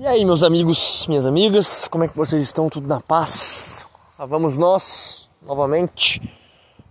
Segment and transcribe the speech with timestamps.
[0.00, 2.70] E aí, meus amigos, minhas amigas, como é que vocês estão?
[2.70, 3.86] Tudo na paz?
[4.18, 6.22] Lá vamos nós, novamente.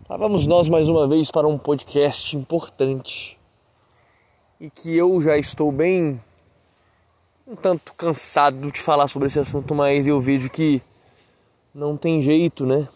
[0.08, 3.36] Lá vamos nós mais uma vez para um podcast importante
[4.62, 6.22] e que eu já estou bem
[7.48, 10.80] um tanto cansado de falar sobre esse assunto, mas eu vejo que
[11.73, 12.88] não tem jeito, né?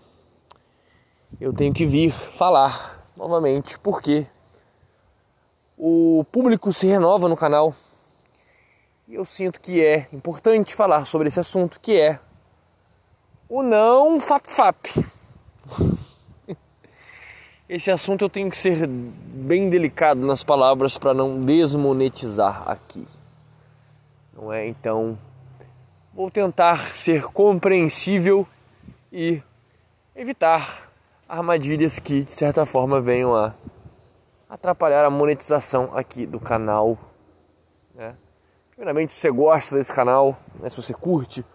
[1.41, 4.27] Eu tenho que vir falar novamente, porque
[5.75, 7.73] o público se renova no canal
[9.07, 12.19] e eu sinto que é importante falar sobre esse assunto, que é
[13.49, 14.77] o não fap-fap.
[17.67, 23.07] Esse assunto eu tenho que ser bem delicado nas palavras para não desmonetizar aqui.
[24.33, 24.67] Não é?
[24.67, 25.17] Então,
[26.13, 28.47] vou tentar ser compreensível
[29.11, 29.41] e
[30.15, 30.91] evitar
[31.27, 33.53] armadilhas que de certa forma venham a
[34.49, 36.97] atrapalhar a monetização aqui do canal.
[37.95, 38.15] Né?
[38.75, 41.45] Primeiramente, se você gosta desse canal, né, se você curte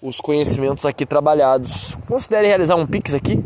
[0.00, 3.44] os conhecimentos aqui trabalhados, considere realizar um Pix aqui,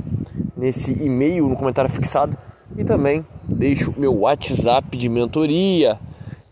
[0.55, 2.36] nesse e-mail, no comentário fixado.
[2.77, 5.98] E também deixo meu WhatsApp de mentoria,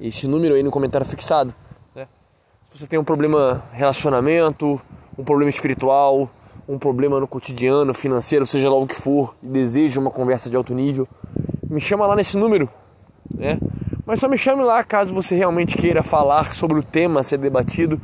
[0.01, 1.55] esse número aí no comentário fixado.
[1.95, 2.09] Né?
[2.73, 4.81] Se você tem um problema relacionamento,
[5.19, 6.31] um problema espiritual,
[6.67, 10.57] um problema no cotidiano, financeiro, seja lá o que for, e deseja uma conversa de
[10.57, 11.07] alto nível,
[11.69, 12.71] me chama lá nesse número.
[13.35, 13.59] Né?
[14.09, 17.37] Mas só me chame lá caso você realmente queira falar sobre o tema a ser
[17.37, 18.01] debatido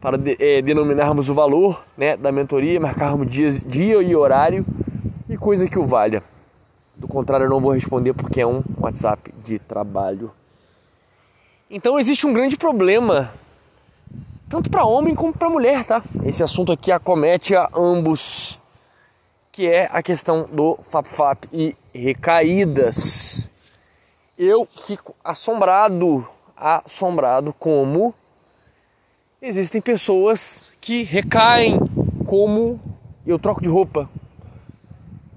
[0.00, 4.66] para é, denominarmos o valor né, da mentoria, marcarmos dias, dia e horário
[5.28, 6.24] e coisa que o valha.
[6.96, 10.32] Do contrário, eu não vou responder porque é um WhatsApp de trabalho.
[11.70, 13.32] Então existe um grande problema,
[14.48, 16.02] tanto para homem como para mulher, tá?
[16.24, 18.60] Esse assunto aqui acomete a ambos,
[19.52, 23.53] que é a questão do FAP-FAP e recaídas
[24.38, 28.14] eu fico assombrado, assombrado como
[29.40, 31.78] existem pessoas que recaem
[32.26, 32.80] como
[33.26, 34.08] eu troco de roupa.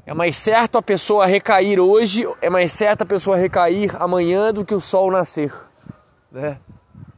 [0.06, 4.63] É mais certo a pessoa recair hoje, é mais certo a pessoa recair amanhã do
[4.66, 5.53] que o sol nascer,
[6.31, 6.58] né?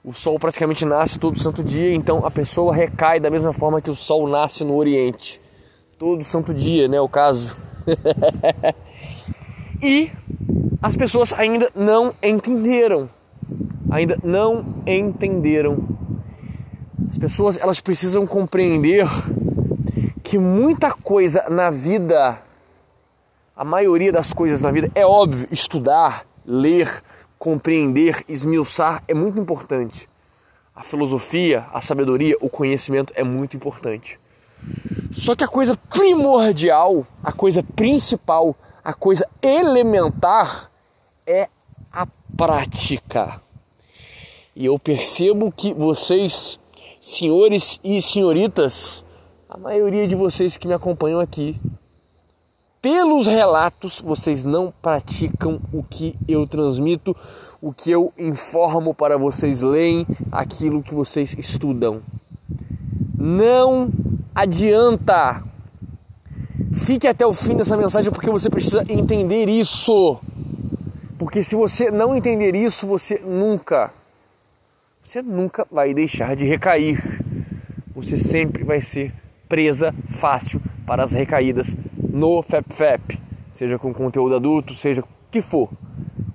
[0.04, 3.92] O sol praticamente nasce todo santo dia, então a pessoa recai da mesma forma que
[3.92, 5.40] o sol nasce no Oriente.
[6.00, 7.58] Todo santo dia, né, o caso.
[9.84, 10.10] e
[10.82, 13.10] as pessoas ainda não entenderam.
[13.92, 15.88] Ainda não entenderam.
[17.10, 19.06] As pessoas elas precisam compreender
[20.24, 22.40] que muita coisa na vida,
[23.56, 26.88] a maioria das coisas na vida, é óbvio, estudar, ler,
[27.38, 30.08] compreender, esmiuçar é muito importante.
[30.76, 34.18] A filosofia, a sabedoria, o conhecimento é muito importante.
[35.12, 40.69] Só que a coisa primordial, a coisa principal, a coisa elementar
[41.30, 41.48] é
[41.94, 43.40] a prática.
[44.56, 46.58] E eu percebo que vocês,
[47.00, 49.04] senhores e senhoritas,
[49.48, 51.56] a maioria de vocês que me acompanham aqui,
[52.82, 57.16] pelos relatos, vocês não praticam o que eu transmito,
[57.62, 62.02] o que eu informo para vocês leem, aquilo que vocês estudam.
[63.16, 63.90] Não
[64.34, 65.44] adianta.
[66.74, 70.18] Fique até o fim dessa mensagem porque você precisa entender isso.
[71.20, 73.92] Porque se você não entender isso, você nunca,
[75.04, 76.98] você nunca vai deixar de recair.
[77.94, 79.14] Você sempre vai ser
[79.50, 83.20] presa fácil para as recaídas no FEPFEP,
[83.52, 85.70] seja com conteúdo adulto, seja que for.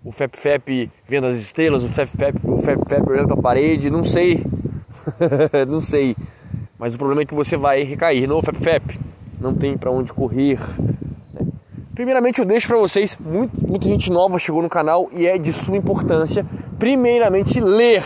[0.05, 4.45] O FEPFEP vendo as estrelas, o FEPFEP, o FEPFEP olhando para a parede, não sei.
[5.67, 6.15] não sei.
[6.79, 9.01] Mas o problema é que você vai recair no FEPFEP.
[9.41, 10.59] Não tem para onde correr.
[11.95, 15.53] Primeiramente eu deixo para vocês, muito, muita gente nova chegou no canal e é de
[15.53, 16.45] suma importância,
[16.77, 18.03] primeiramente ler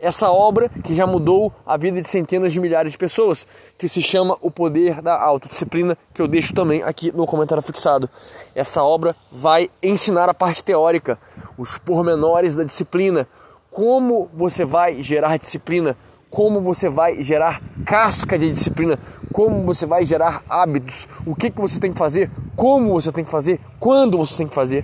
[0.00, 3.46] essa obra que já mudou a vida de centenas de milhares de pessoas,
[3.78, 8.10] que se chama O Poder da Autodisciplina, que eu deixo também aqui no comentário fixado.
[8.56, 11.16] Essa obra vai ensinar a parte teórica,
[11.56, 13.28] os pormenores da disciplina,
[13.70, 15.96] como você vai gerar disciplina,
[16.32, 18.98] como você vai gerar casca de disciplina,
[19.30, 23.22] como você vai gerar hábitos, o que, que você tem que fazer, como você tem
[23.22, 24.82] que fazer, quando você tem que fazer.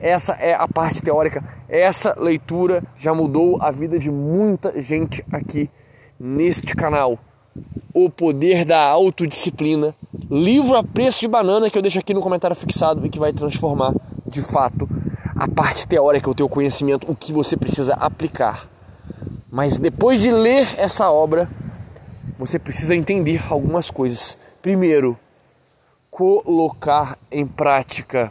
[0.00, 1.44] Essa é a parte teórica.
[1.68, 5.68] Essa leitura já mudou a vida de muita gente aqui
[6.18, 7.18] neste canal.
[7.92, 9.94] O Poder da Autodisciplina,
[10.30, 13.32] livro a preço de banana que eu deixo aqui no comentário fixado e que vai
[13.34, 13.92] transformar
[14.26, 14.88] de fato
[15.36, 18.77] a parte teórica, o teu conhecimento, o que você precisa aplicar.
[19.50, 21.48] Mas depois de ler essa obra,
[22.38, 24.36] você precisa entender algumas coisas.
[24.60, 25.18] Primeiro,
[26.10, 28.30] colocar em prática.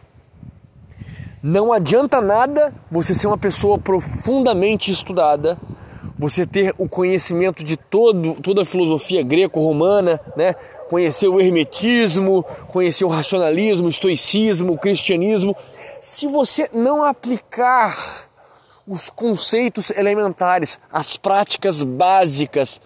[1.42, 5.58] Não adianta nada você ser uma pessoa profundamente estudada,
[6.18, 10.54] você ter o conhecimento de todo, toda a filosofia greco-romana, né?
[10.90, 15.56] conhecer o hermetismo, conhecer o racionalismo, o estoicismo, o cristianismo.
[16.02, 18.27] Se você não aplicar
[18.88, 22.80] os conceitos elementares, as práticas básicas,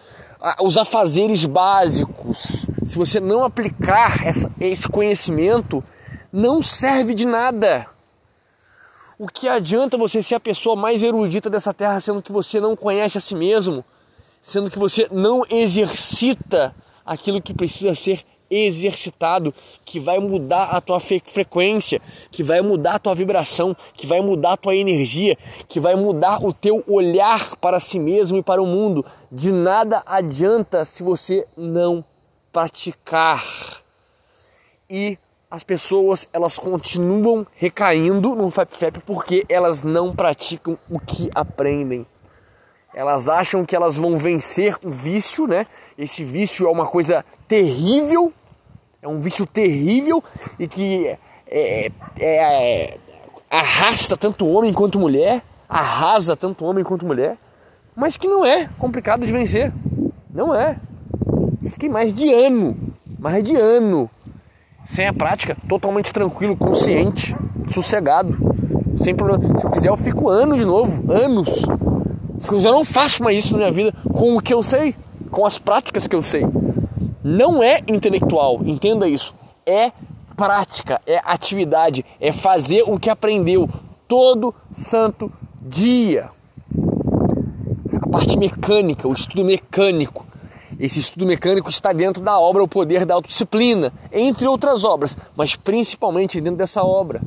[0.60, 5.84] os afazeres básicos, se você não aplicar essa, esse conhecimento,
[6.34, 7.86] não serve de nada.
[9.20, 12.76] O que adianta você ser a pessoa mais erudita dessa terra, sendo que você não
[12.76, 13.86] conhece a si mesmo,
[14.42, 16.74] sendo que você não exercita
[17.06, 19.54] aquilo que precisa ser exercitado,
[19.86, 24.54] que vai mudar a tua frequência, que vai mudar a tua vibração, que vai mudar
[24.54, 25.38] a tua energia,
[25.70, 29.06] que vai mudar o teu olhar para si mesmo e para o mundo.
[29.32, 32.04] De nada adianta se você não
[32.52, 33.44] praticar.
[34.90, 35.18] E
[35.50, 42.06] as pessoas elas continuam recaindo no FAP porque elas não praticam o que aprendem.
[42.94, 45.66] Elas acham que elas vão vencer o vício, né?
[45.98, 48.34] Esse vício é uma coisa terrível,
[49.02, 50.24] é um vício terrível
[50.60, 51.18] e que é,
[51.50, 52.98] é, é,
[53.50, 57.38] arrasta tanto homem quanto mulher, arrasa tanto homem quanto mulher,
[57.96, 59.74] mas que não é complicado de vencer.
[60.34, 60.78] Não é.
[61.64, 62.78] Eu fiquei mais de ano,
[63.20, 64.10] mais de ano
[64.86, 67.36] sem a prática, totalmente tranquilo, consciente,
[67.70, 68.38] sossegado,
[69.02, 69.58] sem problema.
[69.58, 71.50] Se eu quiser, eu fico anos de novo, anos.
[72.38, 74.62] Se eu quiser, eu não faço mais isso na minha vida com o que eu
[74.64, 74.96] sei,
[75.30, 76.44] com as práticas que eu sei.
[77.24, 79.34] Não é intelectual, entenda isso.
[79.66, 79.92] É
[80.36, 83.70] prática, é atividade, é fazer o que aprendeu
[84.08, 85.32] todo santo
[85.62, 86.30] dia.
[88.02, 90.26] A parte mecânica, o estudo mecânico,
[90.80, 95.56] esse estudo mecânico está dentro da obra O Poder da Autodisciplina, entre outras obras, mas
[95.56, 97.22] principalmente dentro dessa obra.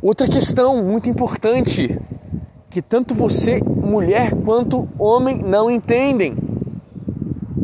[0.00, 1.98] Outra questão muito importante
[2.70, 6.36] que tanto você, mulher, quanto homem não entendem.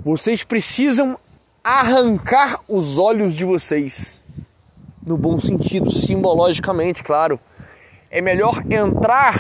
[0.05, 1.19] Vocês precisam
[1.63, 4.23] arrancar os olhos de vocês.
[5.07, 7.39] No bom sentido, simbologicamente, claro.
[8.11, 9.35] É melhor entrar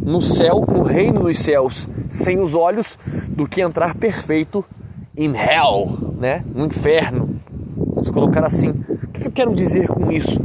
[0.00, 4.64] no céu, no reino dos céus, sem os olhos, do que entrar perfeito
[5.16, 6.44] in hell, né?
[6.54, 7.40] no inferno.
[7.76, 8.70] Vamos colocar assim.
[8.70, 10.38] O que eu quero dizer com isso?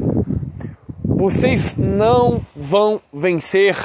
[1.03, 3.75] Vocês não vão vencer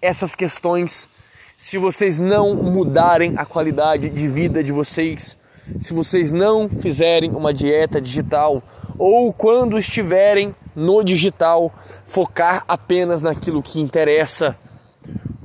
[0.00, 1.08] essas questões
[1.62, 5.38] se vocês não mudarem a qualidade de vida de vocês,
[5.78, 8.60] se vocês não fizerem uma dieta digital
[8.98, 11.72] ou quando estiverem no digital,
[12.04, 14.56] focar apenas naquilo que interessa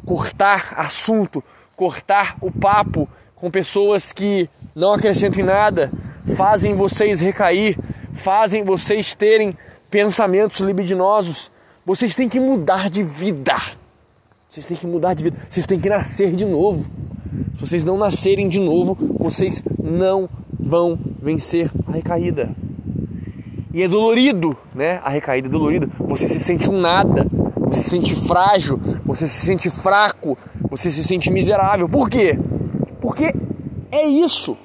[0.07, 1.43] cortar assunto,
[1.75, 5.91] cortar o papo com pessoas que não acrescentam em nada,
[6.35, 7.77] fazem vocês recair,
[8.15, 9.55] fazem vocês terem
[9.87, 11.51] pensamentos libidinosos.
[11.85, 13.55] Vocês têm que mudar de vida.
[14.47, 15.37] Vocês têm que mudar de vida.
[15.49, 16.89] Vocês têm que nascer de novo.
[17.55, 20.29] Se vocês não nascerem de novo, vocês não
[20.59, 22.49] vão vencer a recaída.
[23.73, 25.01] E é dolorido, né?
[25.03, 25.89] A recaída é dolorida.
[25.99, 27.27] Você se sente um nada
[27.67, 30.37] você se sente frágil, você se sente fraco,
[30.69, 31.89] você se sente miserável.
[31.89, 32.39] Por quê?
[33.01, 33.33] Porque
[33.91, 34.57] é isso.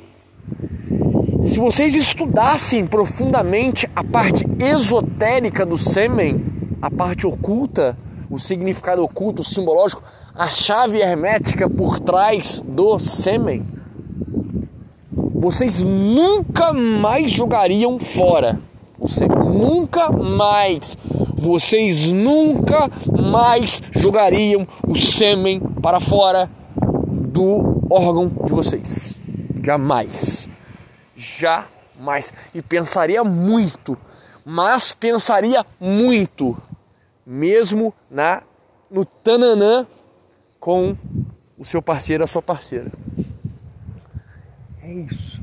[1.43, 6.45] Se vocês estudassem profundamente a parte esotérica do sêmen,
[6.81, 7.99] a parte oculta,
[8.33, 10.03] o significado oculto, simbológico,
[10.35, 13.63] a chave hermética por trás do sêmen,
[15.35, 18.59] vocês nunca mais jogariam fora.
[18.99, 20.97] Você nunca mais
[21.35, 22.89] vocês nunca
[23.21, 29.21] mais jogariam o sêmen para fora do órgão de vocês.
[29.63, 30.49] Jamais.
[31.17, 32.33] Jamais.
[32.55, 33.99] E pensaria muito,
[34.45, 36.57] mas pensaria muito,
[37.27, 38.43] mesmo na
[38.91, 39.87] no tananã
[40.61, 40.97] com
[41.59, 42.93] o seu parceiro, a sua parceira.
[44.83, 45.41] É isso.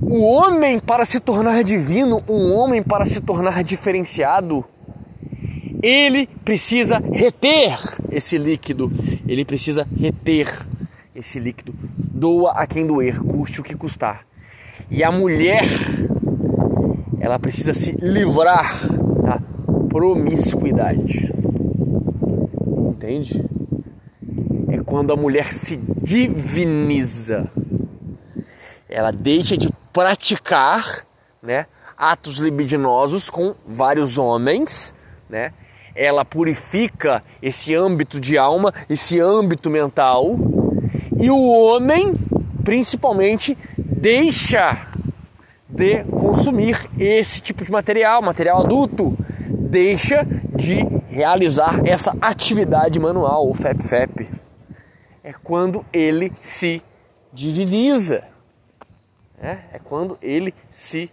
[0.00, 4.64] O homem para se tornar divino, um homem para se tornar diferenciado,
[5.82, 7.78] ele precisa reter
[8.10, 8.90] esse líquido,
[9.28, 10.48] ele precisa reter
[11.14, 11.74] esse líquido.
[11.96, 14.26] Doa a quem doer, custe o que custar.
[14.90, 15.64] E a mulher,
[17.20, 18.95] ela precisa se livrar
[19.96, 21.32] promiscuidade.
[22.86, 23.42] Entende?
[24.68, 27.50] É quando a mulher se diviniza.
[28.90, 31.06] Ela deixa de praticar
[31.42, 31.64] né,
[31.96, 34.92] atos libidinosos com vários homens,
[35.30, 35.52] né?
[35.94, 40.36] ela purifica esse âmbito de alma, esse âmbito mental,
[41.18, 42.12] e o homem,
[42.62, 44.88] principalmente, deixa
[45.66, 49.16] de consumir esse tipo de material, material adulto,
[49.66, 50.76] deixa de
[51.10, 54.28] realizar essa atividade manual, o FEP-FEP.
[55.22, 56.82] é quando ele se
[57.32, 58.24] diviniza.
[59.42, 61.10] É, é quando ele se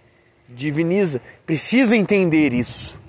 [0.47, 1.19] diviniza.
[1.45, 2.99] Precisa entender isso.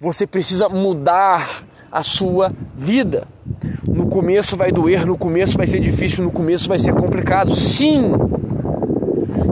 [0.00, 3.26] Você precisa mudar a sua vida.
[3.88, 7.54] No começo vai doer, no começo vai ser difícil, no começo vai ser complicado.
[7.54, 8.12] Sim!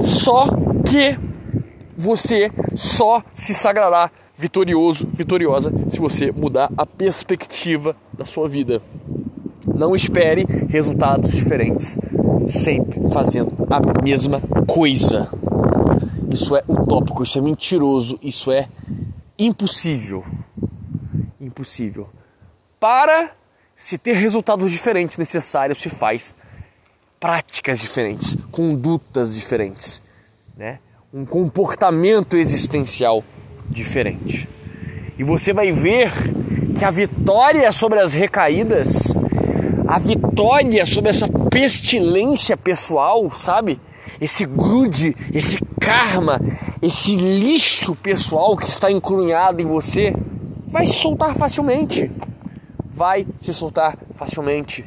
[0.02, 0.48] Só
[0.84, 1.16] que
[1.96, 4.10] você só se sagrará
[4.42, 8.82] vitorioso, vitoriosa, se você mudar a perspectiva da sua vida.
[9.64, 11.96] Não espere resultados diferentes,
[12.48, 15.30] sempre fazendo a mesma coisa.
[16.28, 18.68] Isso é utópico, isso é mentiroso, isso é
[19.38, 20.24] impossível.
[21.40, 22.08] Impossível.
[22.80, 23.30] Para
[23.76, 26.34] se ter resultados diferentes necessários, se faz
[27.20, 30.02] práticas diferentes, condutas diferentes,
[30.56, 30.80] né?
[31.14, 33.22] um comportamento existencial
[33.72, 34.48] diferente.
[35.18, 36.12] E você vai ver
[36.78, 39.12] que a vitória sobre as recaídas,
[39.86, 43.80] a vitória sobre essa pestilência pessoal, sabe?
[44.20, 46.40] Esse grude, esse karma,
[46.80, 50.14] esse lixo pessoal que está encrunhado em você,
[50.68, 52.10] vai se soltar facilmente.
[52.90, 54.84] Vai se soltar facilmente.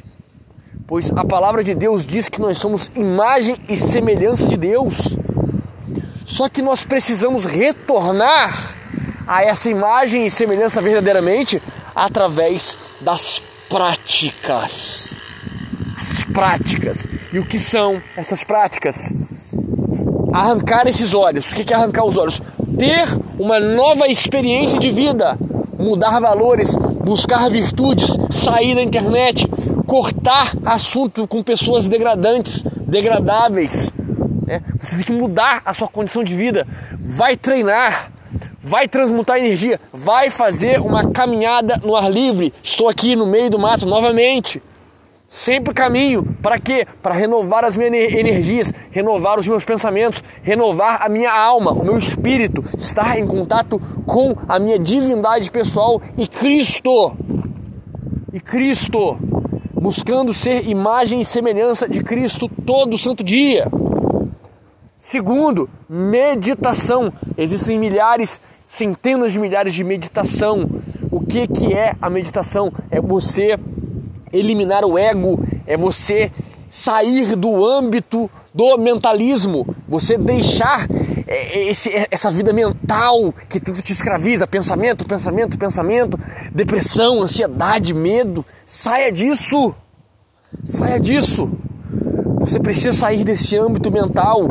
[0.86, 5.16] Pois a palavra de Deus diz que nós somos imagem e semelhança de Deus.
[6.26, 8.76] Só que nós precisamos retornar
[9.28, 11.62] a essa imagem e semelhança verdadeiramente
[11.94, 15.14] através das práticas.
[15.96, 17.06] As práticas.
[17.32, 19.12] E o que são essas práticas?
[20.32, 21.50] Arrancar esses olhos.
[21.52, 22.42] O que é arrancar os olhos?
[22.76, 23.06] Ter
[23.38, 25.38] uma nova experiência de vida,
[25.78, 29.46] mudar valores, buscar virtudes, sair da internet,
[29.86, 33.90] cortar assunto com pessoas degradantes, degradáveis,
[34.46, 34.62] né?
[34.80, 36.66] Você tem que mudar a sua condição de vida.
[36.98, 38.10] Vai treinar,
[38.62, 42.54] vai transmutar energia, vai fazer uma caminhada no ar livre.
[42.62, 44.62] Estou aqui no meio do mato novamente.
[45.28, 46.22] Sempre caminho.
[46.40, 46.86] Para quê?
[47.02, 51.98] Para renovar as minhas energias, renovar os meus pensamentos, renovar a minha alma, o meu
[51.98, 57.16] espírito, estar em contato com a minha divindade pessoal e Cristo.
[58.32, 59.18] E Cristo,
[59.72, 63.66] buscando ser imagem e semelhança de Cristo todo santo dia.
[65.08, 67.12] Segundo, meditação.
[67.38, 70.68] Existem milhares, centenas de milhares de meditação.
[71.12, 72.72] O que, que é a meditação?
[72.90, 73.56] É você
[74.32, 76.32] eliminar o ego, é você
[76.68, 80.88] sair do âmbito do mentalismo, você deixar
[81.28, 86.20] é, é, esse, é, essa vida mental que tanto te escraviza, pensamento, pensamento, pensamento,
[86.52, 88.44] depressão, ansiedade, medo.
[88.66, 89.72] Saia disso!
[90.64, 91.48] Saia disso!
[92.46, 94.42] Você precisa sair desse âmbito mental,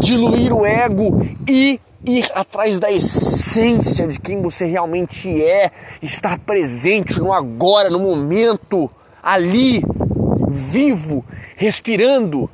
[0.00, 5.70] diluir o ego e ir atrás da essência de quem você realmente é,
[6.02, 8.90] estar presente no agora, no momento,
[9.22, 9.82] ali,
[10.48, 11.24] vivo,
[11.56, 12.48] respirando.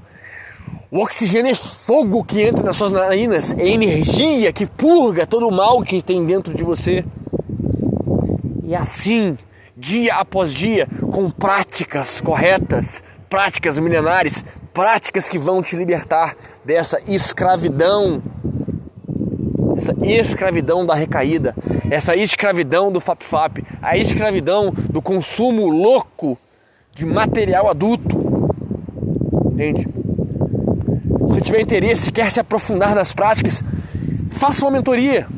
[0.90, 5.52] O oxigênio é fogo que entra nas suas narinas, é energia que purga todo o
[5.52, 7.04] mal que tem dentro de você.
[8.64, 9.38] E assim,
[9.76, 16.36] dia após dia, com práticas corretas, práticas milenares, práticas que vão te libertar
[16.66, 18.20] dessa escravidão,
[19.76, 21.54] essa escravidão da recaída,
[21.88, 26.37] essa escravidão do FAP-FAP, a escravidão do consumo louco
[26.92, 28.50] de material adulto.
[29.52, 29.87] Entende?
[31.32, 33.62] Se tiver interesse, quer se aprofundar nas práticas,
[34.32, 35.28] faça uma mentoria.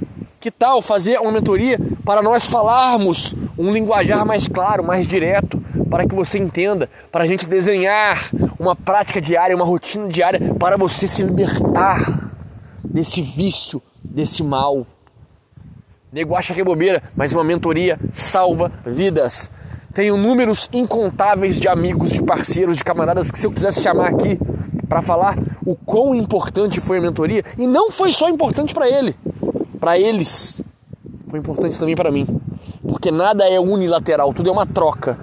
[0.40, 6.06] Que tal fazer uma mentoria para nós falarmos um linguajar mais claro, mais direto, para
[6.06, 11.08] que você entenda, para a gente desenhar uma prática diária, uma rotina diária para você
[11.08, 12.30] se libertar
[12.84, 14.86] desse vício, desse mal.
[16.12, 19.50] Nego acha que é bobeira, mas uma mentoria salva vidas.
[19.94, 24.38] Tenho números incontáveis de amigos, de parceiros, de camaradas que se eu quisesse chamar aqui
[24.88, 29.14] para falar o quão importante foi a mentoria e não foi só importante para ele,
[29.78, 30.62] para eles,
[31.28, 32.26] foi importante também para mim,
[32.82, 35.18] porque nada é unilateral, tudo é uma troca,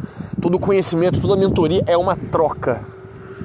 [0.46, 2.80] todo conhecimento, toda mentoria é uma troca.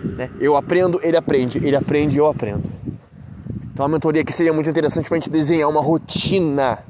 [0.05, 0.31] Né?
[0.39, 2.71] Eu aprendo, ele aprende, ele aprende, eu aprendo.
[3.73, 6.85] Então a mentoria aqui seria muito interessante para a gente desenhar uma rotina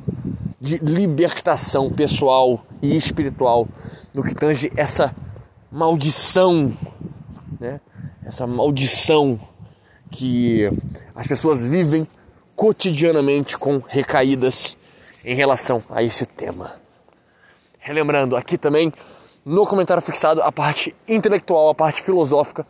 [0.61, 3.69] de libertação pessoal e espiritual
[4.13, 5.15] no que tange essa
[5.71, 6.73] maldição,
[7.61, 7.81] né?
[8.27, 9.39] Essa maldição
[10.11, 10.69] que
[11.15, 12.05] as pessoas vivem
[12.57, 14.77] cotidianamente com recaídas
[15.25, 16.75] em relação a esse tema.
[17.79, 18.93] Relembrando aqui também
[19.45, 22.67] no comentário fixado a parte intelectual, a parte filosófica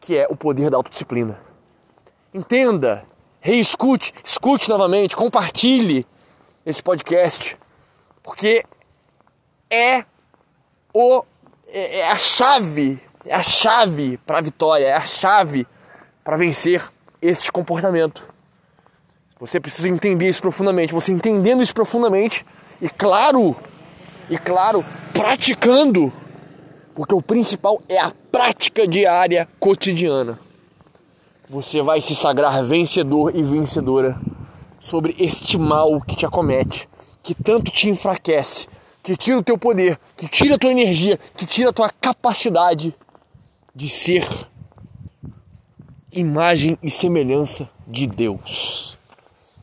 [0.00, 1.40] que é o poder da autodisciplina.
[2.32, 3.04] Entenda,
[3.40, 6.06] reescute, escute novamente, compartilhe
[6.64, 7.58] esse podcast,
[8.22, 8.64] porque
[9.68, 10.04] é,
[10.92, 11.24] o,
[11.66, 15.66] é, é a chave é a chave para a vitória, é a chave
[16.24, 16.82] para vencer
[17.20, 18.24] esse comportamento.
[19.38, 20.92] Você precisa entender isso profundamente.
[20.92, 22.44] Você entendendo isso profundamente
[22.80, 23.56] e claro,
[24.30, 26.12] e claro, praticando,
[26.94, 30.38] porque o principal é a prática diária cotidiana.
[31.48, 34.20] Você vai se sagrar vencedor e vencedora
[34.78, 36.88] sobre este mal que te acomete,
[37.22, 38.68] que tanto te enfraquece,
[39.02, 42.94] que tira o teu poder, que tira a tua energia, que tira a tua capacidade
[43.74, 44.28] de ser
[46.12, 48.98] imagem e semelhança de Deus,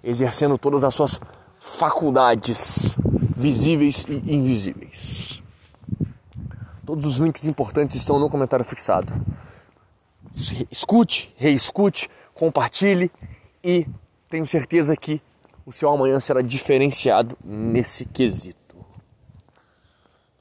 [0.04, 1.20] exercendo todas as suas
[1.60, 2.96] faculdades
[3.36, 5.44] visíveis e invisíveis.
[6.86, 9.12] Todos os links importantes estão no comentário fixado.
[10.72, 13.12] Escute, reescute, compartilhe
[13.64, 13.88] e
[14.30, 15.22] tenho certeza que
[15.66, 18.56] o seu amanhã será diferenciado nesse quesito.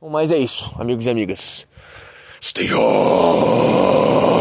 [0.02, 1.66] Mas é isso, amigos e amigas.
[2.42, 4.33] Stay on!